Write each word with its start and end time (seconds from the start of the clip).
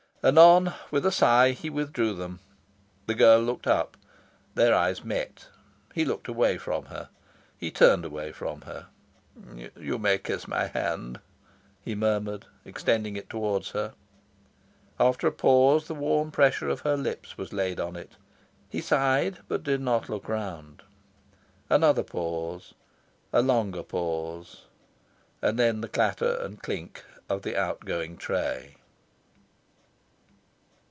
Anon, 0.23 0.71
with 0.91 1.03
a 1.07 1.11
sigh, 1.11 1.49
he 1.49 1.67
withdrew 1.71 2.13
them. 2.13 2.41
The 3.07 3.15
girl 3.15 3.39
looked 3.39 3.65
up. 3.65 3.97
Their 4.53 4.71
eyes 4.75 5.03
met. 5.03 5.47
He 5.95 6.05
looked 6.05 6.27
away 6.27 6.59
from 6.59 6.85
her. 6.85 7.09
He 7.57 7.71
turned 7.71 8.05
away 8.05 8.31
from 8.31 8.61
her. 8.61 8.85
"You 9.75 9.97
may 9.97 10.19
kiss 10.19 10.47
my 10.47 10.67
hand," 10.67 11.21
he 11.83 11.95
murmured, 11.95 12.45
extending 12.65 13.15
it 13.15 13.31
towards 13.31 13.71
her. 13.71 13.95
After 14.99 15.25
a 15.25 15.31
pause, 15.31 15.87
the 15.87 15.95
warm 15.95 16.29
pressure 16.29 16.69
of 16.69 16.81
her 16.81 16.95
lips 16.95 17.35
was 17.35 17.51
laid 17.51 17.79
on 17.79 17.95
it. 17.95 18.11
He 18.69 18.79
sighed, 18.79 19.39
but 19.47 19.63
did 19.63 19.81
not 19.81 20.07
look 20.07 20.29
round. 20.29 20.83
Another 21.67 22.03
pause, 22.03 22.75
a 23.33 23.41
longer 23.41 23.81
pause, 23.81 24.65
and 25.41 25.57
then 25.57 25.81
the 25.81 25.89
clatter 25.89 26.35
and 26.41 26.61
clink 26.61 27.03
of 27.27 27.41
the 27.41 27.57
outgoing 27.57 28.17
tray. 28.17 28.75